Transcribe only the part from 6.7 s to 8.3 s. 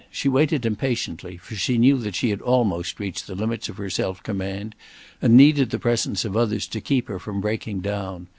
keep her from breaking down.